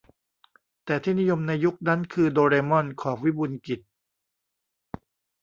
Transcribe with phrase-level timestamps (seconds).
[0.85, 3.79] แต่ที่นิยมในยุคนั้นคือโดเรมอน ของวิบูลย์กิจ